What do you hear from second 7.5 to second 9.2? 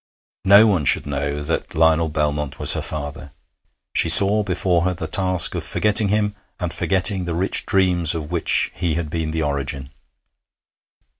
dreams of which he had